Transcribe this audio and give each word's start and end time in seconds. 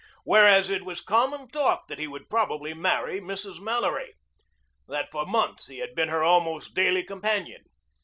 Whereas 0.23 0.71
it 0.71 0.83
was 0.83 0.99
common 0.99 1.47
talk 1.51 1.87
that 1.87 1.99
he 1.99 2.07
would 2.07 2.27
probably 2.27 2.73
marry 2.73 3.21
Mrs. 3.21 3.59
Mallory, 3.59 4.15
that 4.87 5.11
for 5.11 5.27
months 5.27 5.67
he 5.67 5.77
had 5.77 5.93
been 5.93 6.09
her 6.09 6.23
almost 6.23 6.73
daily 6.73 7.03
companion. 7.03 7.65